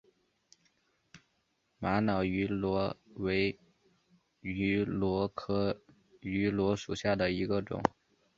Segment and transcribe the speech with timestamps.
[1.77, 3.59] 玛瑙芋螺为
[4.39, 5.79] 芋螺科
[6.21, 7.79] 芋螺属下的一个种。